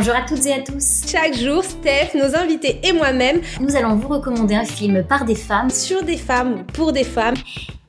Bonjour 0.00 0.14
à 0.14 0.22
toutes 0.26 0.46
et 0.46 0.54
à 0.54 0.60
tous. 0.60 1.02
Chaque 1.06 1.34
jour, 1.34 1.62
Steph, 1.62 2.16
nos 2.16 2.34
invités 2.34 2.80
et 2.84 2.94
moi-même, 2.94 3.42
nous 3.60 3.76
allons 3.76 3.96
vous 3.96 4.08
recommander 4.08 4.54
un 4.54 4.64
film 4.64 5.04
par 5.06 5.26
des 5.26 5.34
femmes, 5.34 5.68
sur 5.68 6.02
des 6.02 6.16
femmes 6.16 6.64
pour 6.72 6.94
des 6.94 7.04
femmes, 7.04 7.34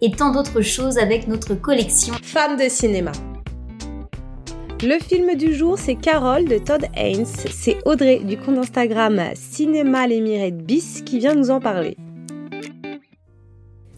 et 0.01 0.11
tant 0.11 0.33
d'autres 0.33 0.59
choses 0.59 0.97
avec 0.97 1.29
notre 1.29 1.55
collection 1.55 2.13
Femmes 2.21 2.57
de 2.57 2.67
cinéma. 2.67 3.13
Le 4.83 4.99
film 4.99 5.37
du 5.37 5.55
jour, 5.55 5.79
c'est 5.79 5.95
Carole 5.95 6.49
de 6.49 6.57
Todd 6.57 6.85
Haynes. 6.97 7.25
C'est 7.25 7.77
Audrey 7.85 8.19
du 8.19 8.35
compte 8.35 8.57
Instagram 8.57 9.21
Cinéma 9.33 10.05
l'Émirate 10.05 10.57
Bis 10.57 11.03
qui 11.05 11.19
vient 11.19 11.33
nous 11.33 11.49
en 11.49 11.61
parler. 11.61 11.95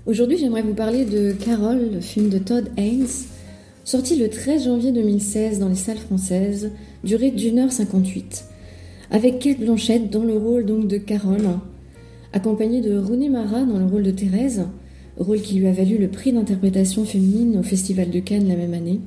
Aujourd'hui, 0.06 0.38
j'aimerais 0.38 0.62
vous 0.62 0.76
parler 0.76 1.06
de 1.06 1.32
Carole, 1.32 1.90
le 1.92 2.00
film 2.00 2.30
de 2.30 2.38
Todd 2.38 2.70
Haynes, 2.78 3.08
sorti 3.84 4.16
le 4.16 4.30
13 4.30 4.66
janvier 4.66 4.92
2016 4.92 5.60
dans 5.60 5.68
les 5.68 5.76
salles 5.76 5.98
françaises, 5.98 6.72
durée 7.04 7.32
d'une 7.32 7.60
heure 7.60 7.72
58, 7.72 8.46
avec 9.12 9.40
Kate 9.40 9.60
Blanchette 9.60 10.10
dans 10.10 10.24
le 10.24 10.38
rôle 10.38 10.66
donc 10.66 10.88
de 10.88 10.98
Carole, 10.98 11.60
accompagnée 12.32 12.82
de 12.82 12.98
Rooney 12.98 13.30
Mara 13.30 13.64
dans 13.64 13.78
le 13.78 13.86
rôle 13.86 14.04
de 14.04 14.12
Thérèse, 14.12 14.66
rôle 15.18 15.42
qui 15.42 15.56
lui 15.56 15.68
a 15.68 15.74
valu 15.74 15.98
le 15.98 16.08
prix 16.08 16.32
d'interprétation 16.32 17.04
féminine 17.04 17.58
au 17.58 17.64
Festival 17.64 18.10
de 18.10 18.20
Cannes 18.20 18.48
la 18.48 18.56
même 18.56 18.74
année. 18.74 19.02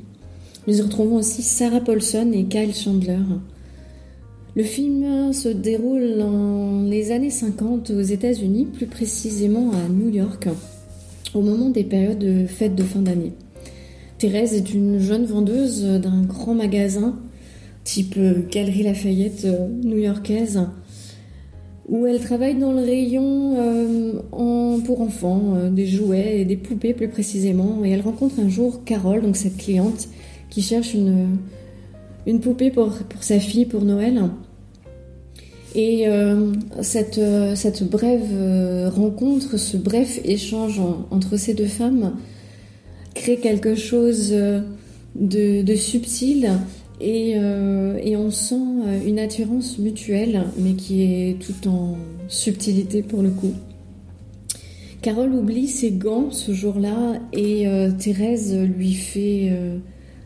Nous 0.66 0.78
y 0.78 0.82
retrouvons 0.82 1.16
aussi 1.16 1.42
Sarah 1.42 1.80
Paulson 1.80 2.30
et 2.32 2.44
Kyle 2.44 2.74
Chandler. 2.74 3.18
Le 4.54 4.62
film 4.62 5.32
se 5.32 5.48
déroule 5.48 6.18
dans 6.18 6.82
les 6.82 7.12
années 7.12 7.30
50 7.30 7.90
aux 7.90 8.02
États-Unis, 8.02 8.66
plus 8.66 8.86
précisément 8.86 9.70
à 9.72 9.88
New 9.88 10.10
York, 10.10 10.48
au 11.34 11.40
moment 11.40 11.70
des 11.70 11.84
périodes 11.84 12.18
de 12.18 12.46
fêtes 12.46 12.74
de 12.74 12.82
fin 12.82 13.00
d'année. 13.00 13.32
Thérèse 14.18 14.54
est 14.54 14.72
une 14.72 14.98
jeune 14.98 15.24
vendeuse 15.24 15.84
d'un 15.84 16.22
grand 16.22 16.54
magasin, 16.54 17.18
type 17.84 18.18
Galerie 18.50 18.82
Lafayette 18.82 19.44
euh, 19.44 19.68
new-yorkaise, 19.84 20.66
où 21.88 22.06
elle 22.06 22.20
travaille 22.20 22.56
dans 22.56 22.72
le 22.72 22.80
rayon 22.80 23.54
euh, 23.58 24.78
pour 24.84 25.00
enfants, 25.00 25.54
euh, 25.54 25.70
des 25.70 25.86
jouets 25.86 26.40
et 26.40 26.44
des 26.44 26.56
poupées 26.56 26.94
plus 26.94 27.08
précisément. 27.08 27.82
Et 27.84 27.90
elle 27.90 28.00
rencontre 28.00 28.40
un 28.40 28.48
jour 28.48 28.82
Carole, 28.84 29.22
donc 29.22 29.36
cette 29.36 29.56
cliente, 29.56 30.08
qui 30.50 30.62
cherche 30.62 30.94
une, 30.94 31.38
poupée 32.40 32.70
pour, 32.70 32.92
sa 33.20 33.38
fille 33.38 33.66
pour 33.66 33.82
Noël. 33.82 34.22
Et 35.74 36.08
euh, 36.08 36.52
cette, 36.80 37.20
brève 37.84 38.30
euh, 38.32 38.88
rencontre, 38.88 39.58
ce 39.58 39.76
bref 39.76 40.20
échange 40.24 40.80
entre 41.10 41.36
ces 41.36 41.54
deux 41.54 41.66
femmes 41.66 42.14
quelque 43.34 43.74
chose 43.74 44.30
euh, 44.32 44.60
de, 45.16 45.74
subtil 45.74 46.50
et, 47.00 47.32
et, 47.32 48.16
on 48.16 48.30
sent 48.30 48.54
une 49.06 49.18
attirance 49.18 49.78
mutuelle, 49.78 50.44
mais 50.56 50.72
qui 50.72 51.02
est 51.02 51.36
tout 51.38 51.68
en 51.68 51.96
subtilité 52.28 53.02
pour 53.02 53.22
le 53.22 53.30
coup. 53.30 53.52
Carole 55.02 55.34
oublie 55.34 55.68
ses 55.68 55.90
gants 55.90 56.30
ce 56.30 56.52
jour-là 56.52 57.20
et 57.34 57.66
Thérèse 57.98 58.56
lui 58.56 58.94
fait 58.94 59.52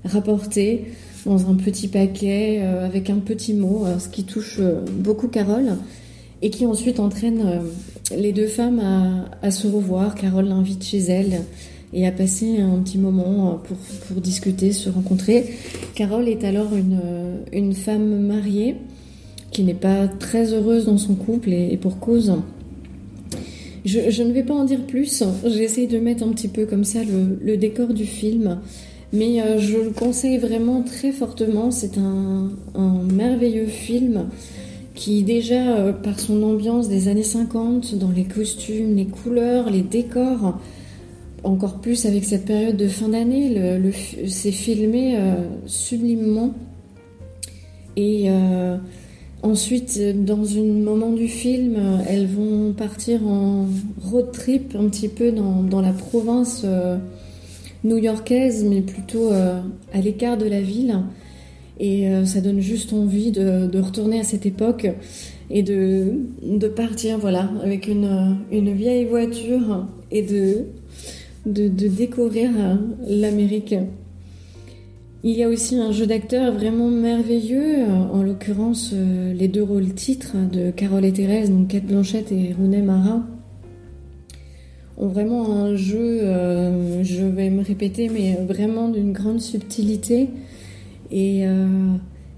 rapporté 0.05 0.85
dans 1.27 1.51
un 1.51 1.55
petit 1.55 1.89
paquet 1.89 2.61
euh, 2.63 2.87
avec 2.87 3.11
un 3.11 3.19
petit 3.19 3.55
mot, 3.55 3.85
euh, 3.85 3.99
ce 3.99 4.09
qui 4.09 4.25
touche 4.25 4.57
euh, 4.61 4.81
beaucoup 4.91 5.29
Carole 5.29 5.77
et 6.43 6.51
qui 6.51 6.65
ensuite 6.67 7.01
entraîne 7.01 7.61
les 8.17 8.33
deux 8.33 8.47
femmes 8.47 8.81
à, 9.43 9.51
se 9.51 9.67
revoir. 9.67 10.15
Carole 10.15 10.47
l'invite 10.47 10.83
chez 10.83 11.01
elle 11.01 11.43
et 11.93 12.07
à 12.07 12.13
passer 12.13 12.61
un 12.61 12.79
petit 12.79 12.99
moment 12.99 13.61
pour, 13.65 13.77
pour, 14.09 14.21
discuter, 14.21 14.73
se 14.73 14.89
rencontrer. 14.89 15.55
Carole 15.95 16.29
est 16.29 16.45
alors 16.45 16.75
une, 16.75 17.01
une 17.53 17.75
femme 17.75 18.27
mariée 18.27 18.77
qui 19.51 19.65
n'est 19.65 19.75
pas 19.75 20.07
très 20.07 20.53
heureuse 20.53 20.87
dans 20.87 20.99
son 20.99 21.15
couple 21.15 21.53
et, 21.53 21.77
pour 21.77 21.99
cause. 21.99 22.35
Je, 23.85 24.23
ne 24.23 24.33
vais 24.33 24.43
pas 24.43 24.55
en 24.55 24.65
dire 24.65 24.87
plus, 24.87 25.25
j'essaye 25.45 25.87
de 25.87 25.99
mettre 25.99 26.23
un 26.23 26.29
petit 26.29 26.49
peu 26.49 26.67
comme 26.67 26.85
ça 26.85 27.03
le, 27.03 27.39
le 27.43 27.57
décor 27.57 27.93
du 27.93 28.05
film. 28.05 28.61
Mais 29.13 29.43
euh, 29.43 29.59
je 29.59 29.77
le 29.77 29.91
conseille 29.91 30.39
vraiment 30.39 30.83
très 30.83 31.13
fortement. 31.13 31.71
C'est 31.71 31.99
un, 31.99 32.51
merveilleux 33.13 33.67
film 33.67 34.27
qui 34.95 35.23
déjà 35.23 35.77
euh, 35.77 35.93
par 35.93 36.21
son 36.21 36.43
ambiance 36.43 36.89
des 36.89 37.09
années 37.09 37.23
50, 37.23 37.97
dans 37.97 38.11
les 38.11 38.25
costumes, 38.25 38.97
les 38.97 39.07
couleurs, 39.07 39.71
les 39.71 39.83
décors, 39.83 40.59
encore 41.45 41.81
plus 41.81 42.07
avec 42.07 42.25
cette 42.25 42.45
période 42.45 42.77
de 42.77 42.89
fin 42.89 43.09
d'année, 43.09 43.81
c'est 44.29 44.53
filmé 44.53 45.17
euh, 45.17 45.35
sublimement. 45.67 46.55
Et 47.97 48.31
ensuite, 49.43 50.01
dans 50.25 50.57
un 50.57 50.63
moment 50.63 51.13
du 51.13 51.29
film, 51.29 51.77
elles 52.09 52.27
vont 52.27 52.73
partir 52.73 53.27
en 53.27 53.67
road 54.01 54.33
trip 54.33 54.75
un 54.79 54.89
petit 54.89 55.09
peu 55.09 55.33
dans, 55.33 55.81
la 55.83 55.93
province 55.93 56.65
new-yorkaise, 57.85 58.65
mais 58.65 58.81
plutôt 58.81 59.33
euh, 59.33 59.61
à 59.93 60.01
l'écart 60.01 60.37
de 60.37 60.47
la 60.47 60.61
ville. 60.61 61.01
Et 61.79 62.09
euh, 62.09 62.25
ça 62.27 62.41
donne 62.41 62.61
juste 62.61 62.93
envie 62.93 63.31
de, 63.31 63.79
retourner 63.81 64.21
à 64.21 64.25
cette 64.25 64.45
époque 64.45 64.89
et 65.49 65.63
de, 65.63 66.13
de 66.43 66.69
partir, 66.69 67.19
voilà, 67.19 67.51
avec 67.63 67.89
une, 67.89 68.37
une, 68.53 68.73
vieille 68.73 69.07
voiture 69.07 69.87
et 70.11 70.23
de, 70.23 70.67
de, 71.47 71.69
découvrir 71.69 72.51
euh, 72.57 72.77
l'Amérique. 73.07 73.75
Il 75.23 75.37
y 75.37 75.43
a 75.43 75.49
aussi 75.49 75.77
un 75.77 75.93
jeu 75.93 76.07
d'acteurs 76.07 76.53
vraiment 76.53 76.89
merveilleux, 76.89 77.85
en 77.85 78.23
l'occurrence 78.23 78.95
les 78.95 79.49
deux 79.49 79.63
rôles 79.63 79.93
titres 79.93 80.35
de 80.51 80.71
Carole 80.71 81.05
et 81.05 81.13
Thérèse, 81.13 81.51
donc 81.51 81.69
Kate 81.69 81.85
Blanchette 81.85 82.33
et 82.33 82.55
Rooney 82.59 82.81
Mara, 82.81 83.23
ont 85.01 85.09
vraiment 85.09 85.51
un 85.51 85.77
jeu, 85.77 86.21
euh, 86.23 87.03
je 87.03 87.25
vais 87.25 87.49
me 87.49 87.65
répéter, 87.65 88.11
mais 88.11 88.37
vraiment 88.47 88.89
d'une 88.89 89.13
grande 89.13 89.41
subtilité. 89.41 90.29
Et, 91.11 91.47
euh, 91.47 91.67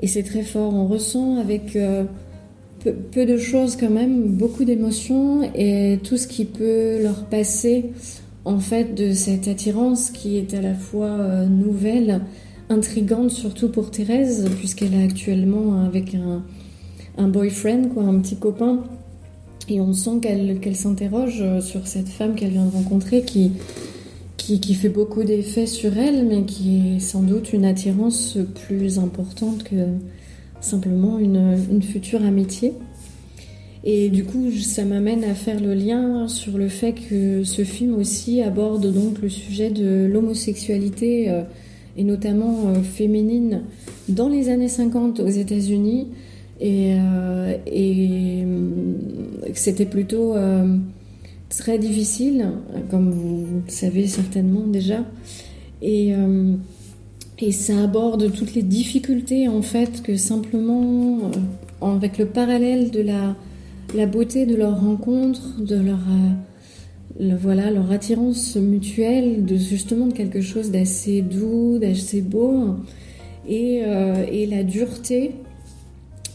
c'est 0.07 0.23
très 0.23 0.43
fort. 0.43 0.73
On 0.73 0.87
ressent 0.87 1.37
avec 1.39 1.77
euh, 1.77 2.05
peu, 3.11 3.27
de 3.27 3.37
choses 3.37 3.77
quand 3.77 3.91
même, 3.91 4.29
beaucoup 4.29 4.65
d'émotions 4.65 5.43
et 5.55 5.99
tout 6.05 6.17
ce 6.17 6.27
qui 6.27 6.45
peut 6.45 7.03
leur 7.03 7.25
passer 7.25 7.91
en 8.45 8.59
fait 8.59 8.95
de 8.95 9.13
cette 9.13 9.49
attirance 9.49 10.11
qui 10.11 10.37
est 10.37 10.55
à 10.55 10.61
la 10.61 10.75
fois 10.75 11.45
nouvelle, 11.47 12.23
intrigante 12.69 13.31
surtout 13.31 13.69
pour 13.69 13.91
Thérèse, 13.91 14.49
puisqu'elle 14.59 14.95
est 14.95 15.05
actuellement 15.05 15.85
avec 15.85 16.15
un, 16.15 16.43
un 17.19 17.29
boyfriend, 17.29 17.89
quoi, 17.89 18.05
un 18.05 18.19
petit 18.19 18.37
copain 18.37 18.83
et 19.69 19.81
on 19.81 19.93
sent 19.93 20.21
qu'elle 20.21 20.77
s'interroge 20.77 21.39
euh, 21.41 21.61
sur 21.61 21.87
cette 21.87 22.09
femme 22.09 22.35
qu'elle 22.35 22.51
vient 22.51 22.67
de 22.67 22.73
rencontrer 22.73 23.23
qui, 23.23 23.53
qui, 24.37 24.75
fait 24.75 24.89
beaucoup 24.89 25.23
d'effets 25.23 25.67
sur 25.67 25.97
elle, 25.97 26.27
mais 26.27 26.43
qui 26.43 26.97
est 26.97 27.01
sans 27.01 27.23
doute 27.23 27.53
une 27.53 27.65
attirance 27.65 28.39
plus 28.67 28.99
importante 28.99 29.63
que 29.63 29.87
simplement 30.61 31.19
une, 31.19 31.57
une 31.71 31.83
future 31.83 32.23
amitié. 32.25 32.73
Et 33.85 34.11
du 34.11 34.25
coup, 34.25 34.51
ça 34.53 34.85
m'amène 34.85 35.25
à 35.25 35.35
faire 35.35 35.61
le 35.61 35.75
lien 35.75 36.29
sur 36.29 36.57
le 36.57 36.69
fait 36.69 36.93
que 36.93 37.43
ce 37.43 37.65
film 37.65 37.95
aussi 37.97 38.41
aborde 38.41 38.93
donc 38.93 39.21
le 39.21 39.29
sujet 39.29 39.71
de 39.71 40.07
l'homosexualité, 40.07 41.29
euh, 41.29 41.43
et 41.97 42.05
notamment 42.05 42.69
euh, 42.69 42.83
féminine, 42.83 43.63
dans 44.09 44.29
les 44.29 44.49
années 44.49 44.69
50 44.69 45.19
aux 45.21 45.29
États-Unis, 45.29 46.09
et, 46.63 46.95
euh, 46.97 47.57
et 47.67 48.45
c'était 49.55 49.85
plutôt 49.85 50.37
euh, 50.37 50.77
très 51.49 51.77
difficile, 51.77 52.47
comme 52.89 53.11
vous 53.11 53.47
le 53.67 53.71
savez 53.71 54.07
certainement 54.07 54.65
déjà. 54.67 55.05
Et, 55.83 56.15
euh, 56.15 56.55
et 57.41 57.51
ça 57.51 57.83
aborde 57.83 58.33
toutes 58.33 58.55
les 58.55 58.63
difficultés 58.63 59.49
en 59.49 59.63
fait 59.63 60.03
que 60.03 60.17
simplement, 60.17 61.33
avec 61.81 62.19
le 62.19 62.27
parallèle 62.27 62.93
de 62.93 63.01
la, 63.01 63.35
la 63.95 64.07
beauté 64.07 64.47
de 64.47 64.57
leur 64.57 64.81
rencontre, 64.81 65.61
de 65.61 65.77
leur, 65.77 66.01
voilà, 67.39 67.71
leur 67.71 67.91
attirance 67.93 68.57
mutuelle, 68.57 69.45
de 69.45 69.57
justement 69.57 70.07
de 70.07 70.13
quelque 70.13 70.41
chose 70.41 70.71
d'assez 70.71 71.23
doux, 71.23 71.79
d'assez 71.79 72.23
beau, 72.23 72.77
et, 73.49 73.83
et 74.33 74.47
la 74.47 74.63
dureté 74.63 75.33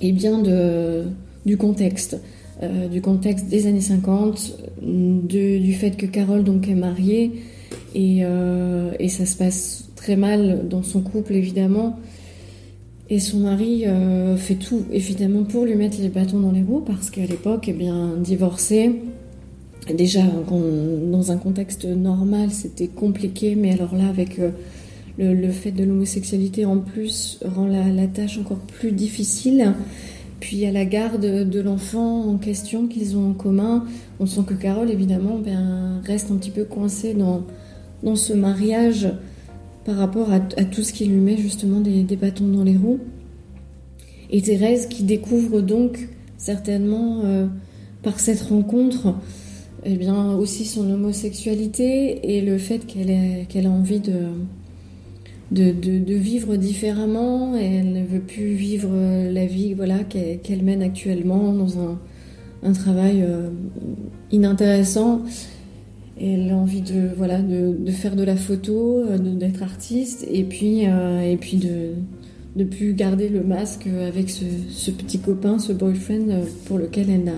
et 0.01 0.11
bien 0.11 0.43
du 1.45 1.57
contexte. 1.57 2.17
Euh, 2.63 2.87
du 2.87 3.01
contexte 3.01 3.49
des 3.49 3.67
années 3.67 3.81
50, 3.81 4.57
de, 4.81 5.59
du 5.59 5.73
fait 5.73 5.95
que 5.95 6.07
Carole 6.07 6.43
donc 6.43 6.67
est 6.67 6.73
mariée 6.73 7.33
euh, 7.95 8.91
et, 8.99 9.09
ça 9.09 9.27
se 9.27 9.35
passe 9.35 9.89
très 9.95 10.15
mal 10.15 10.67
dans 10.67 10.81
son 10.81 11.01
couple 11.01 11.33
évidemment. 11.33 11.99
Et 13.09 13.19
son 13.19 13.39
mari 13.39 13.85
euh, 13.85 14.35
fait 14.35 14.55
tout 14.55 14.83
évidemment 14.91 15.43
pour 15.43 15.65
lui 15.65 15.75
mettre 15.75 16.01
les 16.01 16.09
bâtons 16.09 16.39
dans 16.39 16.51
les 16.51 16.63
roues 16.63 16.83
parce 16.85 17.09
qu'à 17.09 17.25
l'époque, 17.25 17.65
eh 17.69 17.73
bien, 17.73 18.15
divorcé, 18.17 19.01
déjà 19.93 20.21
dans 20.21 21.31
un 21.31 21.37
contexte 21.37 21.85
normal, 21.85 22.51
c'était 22.51 22.87
compliqué, 22.87 23.55
mais 23.55 23.71
alors 23.71 23.95
là 23.95 24.09
avec 24.09 24.39
le, 25.17 25.51
fait 25.51 25.71
de 25.71 25.83
l'homosexualité 25.83 26.65
en 26.65 26.79
plus 26.79 27.39
rend 27.45 27.67
la, 27.67 28.07
tâche 28.07 28.39
encore 28.39 28.59
plus 28.59 28.91
difficile. 28.91 29.73
Puis 30.39 30.65
à 30.65 30.71
la 30.71 30.85
garde 30.85 31.49
de 31.49 31.61
l'enfant 31.61 32.25
en 32.25 32.37
question 32.37 32.87
qu'ils 32.87 33.17
ont 33.17 33.31
en 33.31 33.33
commun, 33.33 33.85
on 34.19 34.25
sent 34.25 34.41
que 34.45 34.53
Carole 34.53 34.91
évidemment 34.91 35.39
ben, 35.39 36.01
reste 36.05 36.31
un 36.31 36.35
petit 36.35 36.51
peu 36.51 36.63
coincée 36.63 37.13
dans, 37.13 37.43
dans 38.03 38.15
ce 38.15 38.33
mariage 38.33 39.07
par 39.87 39.95
rapport 39.95 40.33
à, 40.33 40.41
tout 40.41 40.83
ce 40.83 40.91
qui 40.91 41.05
lui 41.05 41.21
met 41.21 41.37
justement 41.37 41.79
des, 41.79 42.03
bâtons 42.17 42.49
dans 42.49 42.65
les 42.65 42.75
roues. 42.75 42.99
Et 44.29 44.41
Thérèse 44.41 44.87
qui 44.87 45.03
découvre 45.03 45.61
donc 45.61 46.09
certainement 46.37 47.21
euh, 47.23 47.47
par 48.03 48.19
cette 48.19 48.41
rencontre 48.41 49.15
eh 49.85 49.95
bien, 49.95 50.33
aussi 50.33 50.65
son 50.65 50.91
homosexualité 50.91 52.35
et 52.35 52.41
le 52.41 52.57
fait 52.57 52.85
qu'elle 52.85 53.65
a 53.65 53.69
envie 53.69 54.01
de, 54.01 54.33
vivre 55.51 56.57
différemment 56.57 57.55
et 57.55 57.63
elle 57.63 57.93
ne 57.93 58.03
veut 58.03 58.19
plus 58.19 58.55
vivre 58.55 58.89
la 59.31 59.45
vie 59.45 59.73
voilà, 59.73 59.99
qu'elle 60.03 60.63
mène 60.63 60.81
actuellement 60.81 61.53
dans 61.53 61.79
un, 61.79 61.97
un 62.61 62.73
travail 62.73 63.23
euh, 63.25 63.47
inintéressant. 64.33 65.21
Elle 66.19 66.49
a 66.51 66.55
envie 66.55 66.81
de, 66.81 67.09
voilà, 67.15 67.41
de, 67.41 67.91
faire 67.91 68.15
de 68.15 68.23
la 68.23 68.35
photo, 68.35 68.99
euh, 68.99 69.17
d'être 69.17 69.63
artiste 69.63 70.25
et 70.31 70.43
puis, 70.43 70.87
euh, 70.87 71.21
et 71.21 71.37
puis 71.37 71.57
de 71.57 71.93
ne 72.55 72.63
plus 72.63 72.93
garder 72.93 73.29
le 73.29 73.43
masque 73.43 73.87
avec 73.87 74.29
ce, 74.29 74.91
petit 74.91 75.19
copain, 75.19 75.59
ce 75.59 75.73
boyfriend 75.73 76.41
pour 76.65 76.79
lequel 76.79 77.09
elle 77.09 77.23
n'a, 77.25 77.31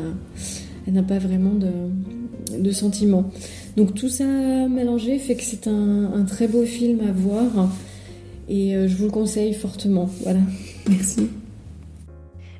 elle 0.87 0.93
n'a 0.93 1.03
pas 1.03 1.19
vraiment 1.19 1.53
de, 1.55 2.57
de 2.57 2.71
sentiments. 2.71 3.29
Donc 3.75 3.93
tout 3.95 4.09
ça 4.09 4.25
mélangé 4.69 5.19
fait 5.19 5.35
que 5.35 5.43
c'est 5.43 5.67
un, 5.67 6.13
un 6.13 6.23
très 6.23 6.47
beau 6.47 6.63
film 6.63 7.01
à 7.07 7.11
voir 7.11 7.69
et 8.47 8.75
je 8.87 8.95
vous 8.95 9.05
le 9.05 9.11
conseille 9.11 9.53
fortement. 9.53 10.09
Voilà, 10.23 10.39
merci. 10.87 11.27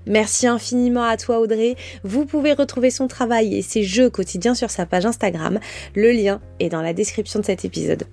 Merci 0.05 0.47
infiniment 0.47 1.03
à 1.03 1.17
toi 1.17 1.39
Audrey. 1.39 1.75
Vous 2.03 2.25
pouvez 2.25 2.53
retrouver 2.53 2.89
son 2.89 3.07
travail 3.07 3.55
et 3.55 3.61
ses 3.61 3.83
jeux 3.83 4.09
quotidiens 4.09 4.55
sur 4.55 4.69
sa 4.69 4.85
page 4.85 5.05
Instagram. 5.05 5.59
Le 5.95 6.11
lien 6.11 6.41
est 6.59 6.69
dans 6.69 6.81
la 6.81 6.93
description 6.93 7.39
de 7.39 7.45
cet 7.45 7.65
épisode. 7.65 8.05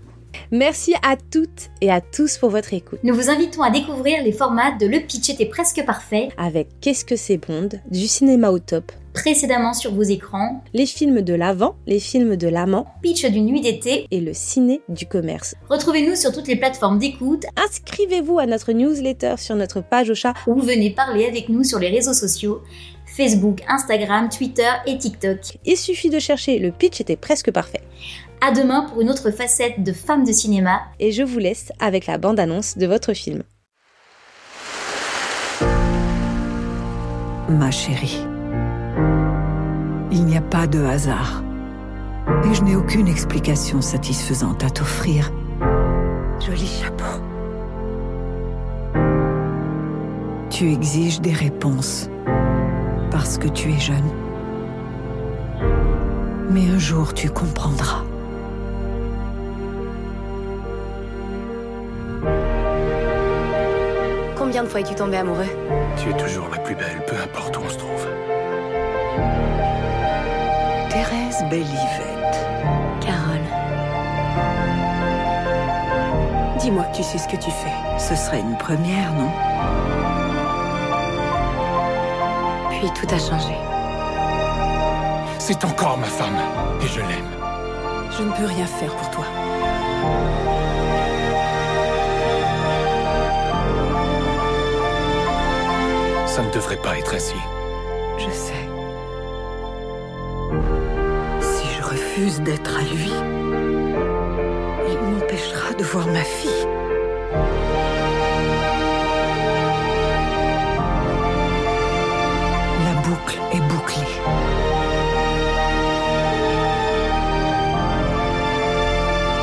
Merci 0.50 0.94
à 1.02 1.16
toutes 1.16 1.70
et 1.80 1.90
à 1.90 2.00
tous 2.00 2.38
pour 2.38 2.50
votre 2.50 2.74
écoute. 2.74 3.00
Nous 3.02 3.14
vous 3.14 3.30
invitons 3.30 3.62
à 3.62 3.70
découvrir 3.70 4.22
les 4.22 4.32
formats 4.32 4.76
de 4.76 4.86
Le 4.86 5.00
Pitch 5.00 5.30
était 5.30 5.46
presque 5.46 5.84
parfait 5.84 6.28
avec 6.36 6.68
Qu'est-ce 6.80 7.04
que 7.04 7.16
c'est 7.16 7.38
Bond, 7.38 7.70
du 7.90 8.06
cinéma 8.06 8.50
au 8.50 8.58
top, 8.58 8.92
précédemment 9.16 9.72
sur 9.72 9.94
vos 9.94 10.02
écrans, 10.02 10.62
les 10.74 10.84
films 10.84 11.22
de 11.22 11.32
l'avant, 11.32 11.76
les 11.86 11.98
films 11.98 12.36
de 12.36 12.48
l'amant, 12.48 12.86
Pitch 13.02 13.24
d'une 13.24 13.46
nuit 13.46 13.62
d'été 13.62 14.06
et 14.10 14.20
le 14.20 14.34
ciné 14.34 14.82
du 14.90 15.06
commerce. 15.06 15.54
Retrouvez-nous 15.70 16.16
sur 16.16 16.32
toutes 16.32 16.46
les 16.46 16.56
plateformes 16.56 16.98
d'écoute. 16.98 17.44
Inscrivez-vous 17.56 18.38
à 18.38 18.46
notre 18.46 18.72
newsletter 18.72 19.36
sur 19.38 19.56
notre 19.56 19.80
page 19.80 20.10
au 20.10 20.14
chat 20.14 20.34
ou 20.46 20.60
venez 20.60 20.90
parler 20.90 21.24
avec 21.24 21.48
nous 21.48 21.64
sur 21.64 21.78
les 21.78 21.88
réseaux 21.88 22.12
sociaux. 22.12 22.60
Facebook, 23.06 23.62
Instagram, 23.68 24.28
Twitter 24.28 24.70
et 24.86 24.98
TikTok. 24.98 25.58
Il 25.64 25.78
suffit 25.78 26.10
de 26.10 26.18
chercher 26.18 26.58
le 26.58 26.70
pitch 26.70 27.00
était 27.00 27.16
presque 27.16 27.50
parfait. 27.50 27.80
À 28.46 28.52
demain 28.52 28.82
pour 28.82 29.00
une 29.00 29.08
autre 29.08 29.30
facette 29.30 29.82
de 29.82 29.92
Femmes 29.92 30.24
de 30.24 30.32
cinéma. 30.32 30.82
Et 31.00 31.10
je 31.10 31.22
vous 31.22 31.38
laisse 31.38 31.72
avec 31.80 32.06
la 32.06 32.18
bande-annonce 32.18 32.76
de 32.76 32.86
votre 32.86 33.14
film. 33.14 33.42
Ma 37.48 37.70
chérie, 37.70 38.18
pas 40.66 40.78
de 40.78 40.84
hasard. 40.84 41.42
Et 42.44 42.54
je 42.54 42.62
n'ai 42.62 42.76
aucune 42.76 43.08
explication 43.08 43.80
satisfaisante 43.80 44.64
à 44.64 44.70
t'offrir. 44.70 45.30
Joli 46.40 46.66
chapeau. 46.66 47.04
Tu 50.50 50.72
exiges 50.72 51.20
des 51.20 51.32
réponses 51.32 52.08
parce 53.10 53.38
que 53.38 53.48
tu 53.48 53.72
es 53.72 53.78
jeune. 53.78 54.10
Mais 56.50 56.68
un 56.68 56.78
jour 56.78 57.14
tu 57.14 57.30
comprendras. 57.30 58.02
Combien 64.36 64.62
de 64.62 64.68
fois 64.68 64.80
es-tu 64.80 64.94
tombé 64.94 65.16
amoureux? 65.18 65.44
Tu 65.96 66.10
es 66.10 66.16
toujours 66.16 66.48
la 66.50 66.58
plus 66.58 66.74
belle, 66.74 67.02
peu 67.06 67.16
importe 67.16 67.56
où 67.56 67.60
on 67.64 67.68
se 67.68 67.78
trouve. 67.78 68.06
Thérèse 70.96 71.44
Bellivette. 71.50 72.38
Carole. 73.02 73.44
Dis-moi 76.58 76.84
que 76.84 76.96
tu 76.96 77.02
sais 77.02 77.18
ce 77.18 77.28
que 77.28 77.36
tu 77.36 77.50
fais? 77.50 77.98
Ce 77.98 78.16
serait 78.16 78.40
une 78.40 78.56
première, 78.56 79.12
non? 79.12 79.30
Puis 82.70 82.90
tout 82.98 83.14
a 83.14 83.18
changé. 83.18 83.58
C'est 85.38 85.62
encore 85.66 85.98
ma 85.98 86.06
femme, 86.06 86.38
et 86.80 86.86
je 86.86 87.00
l'aime. 87.00 87.30
Je 88.16 88.22
ne 88.22 88.32
peux 88.32 88.46
rien 88.46 88.64
faire 88.64 88.96
pour 88.96 89.10
toi. 89.10 89.24
Ça 96.24 96.40
ne 96.40 96.50
devrait 96.52 96.80
pas 96.80 96.96
être 96.96 97.14
ainsi. 97.14 97.36
Je 98.16 98.30
sais. 98.30 98.65
D'être 102.18 102.78
à 102.78 102.80
lui, 102.80 103.12
il 104.88 104.98
m'empêchera 105.10 105.74
de 105.74 105.84
voir 105.84 106.06
ma 106.06 106.22
fille. 106.22 106.66
La 112.84 112.94
boucle 113.02 113.38
est 113.52 113.60
bouclée. 113.68 114.02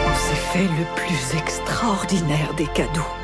On 0.07 0.15
s'est 0.17 0.43
fait 0.51 0.63
le 0.63 0.85
plus 0.95 1.37
extraordinaire 1.37 2.55
des 2.55 2.67
cadeaux. 2.67 3.22